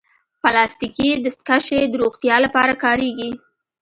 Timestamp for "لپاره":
2.45-2.73